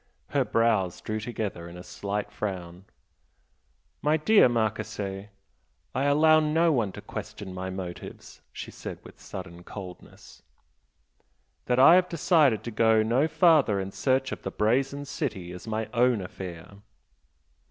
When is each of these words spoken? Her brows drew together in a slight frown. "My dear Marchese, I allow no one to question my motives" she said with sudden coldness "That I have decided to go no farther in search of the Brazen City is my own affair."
Her 0.29 0.43
brows 0.43 0.99
drew 0.99 1.19
together 1.19 1.69
in 1.69 1.77
a 1.77 1.83
slight 1.83 2.31
frown. 2.31 2.85
"My 4.01 4.17
dear 4.17 4.49
Marchese, 4.49 5.29
I 5.93 6.03
allow 6.05 6.39
no 6.39 6.71
one 6.71 6.91
to 6.93 7.01
question 7.01 7.53
my 7.53 7.69
motives" 7.69 8.41
she 8.51 8.71
said 8.71 8.97
with 9.03 9.21
sudden 9.21 9.63
coldness 9.63 10.41
"That 11.65 11.77
I 11.77 11.93
have 11.93 12.09
decided 12.09 12.63
to 12.63 12.71
go 12.71 13.03
no 13.03 13.27
farther 13.27 13.79
in 13.79 13.91
search 13.91 14.31
of 14.31 14.41
the 14.41 14.49
Brazen 14.49 15.05
City 15.05 15.51
is 15.51 15.67
my 15.67 15.85
own 15.93 16.19
affair." 16.21 16.77